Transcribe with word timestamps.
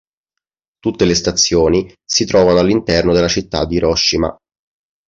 Tutte 0.79 1.05
le 1.05 1.13
stazioni 1.13 1.93
si 2.03 2.25
trovano 2.25 2.57
all'interno 2.57 3.13
della 3.13 3.27
città 3.27 3.65
di 3.67 3.75
Hiroshima 3.75 4.35